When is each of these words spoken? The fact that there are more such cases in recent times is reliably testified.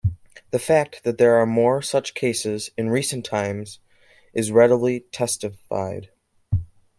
The 0.49 0.57
fact 0.57 1.03
that 1.03 1.19
there 1.19 1.35
are 1.35 1.45
more 1.45 1.83
such 1.83 2.15
cases 2.15 2.71
in 2.75 2.89
recent 2.89 3.23
times 3.23 3.77
is 4.33 4.51
reliably 4.51 5.01
testified. 5.11 6.09